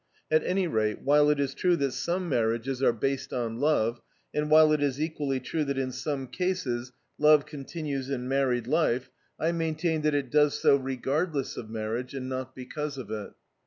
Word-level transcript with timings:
At 0.31 0.43
any 0.43 0.65
rate, 0.67 1.03
while 1.03 1.29
it 1.29 1.39
is 1.39 1.53
true 1.53 1.75
that 1.75 1.91
some 1.91 2.27
marriages 2.27 2.81
are 2.81 2.91
based 2.91 3.31
on 3.31 3.59
love, 3.59 4.01
and 4.33 4.49
while 4.49 4.71
it 4.71 4.81
is 4.81 4.99
equally 4.99 5.39
true 5.39 5.63
that 5.65 5.77
in 5.77 5.91
some 5.91 6.25
cases 6.25 6.91
love 7.19 7.45
continues 7.45 8.09
in 8.09 8.27
married 8.27 8.65
life, 8.65 9.11
I 9.39 9.51
maintain 9.51 10.01
that 10.01 10.15
it 10.15 10.31
does 10.31 10.59
so 10.59 10.75
regardless 10.75 11.55
of 11.55 11.69
marriage, 11.69 12.15
and 12.15 12.27
not 12.27 12.55
because 12.55 12.97
of 12.97 13.11
it. 13.11 13.33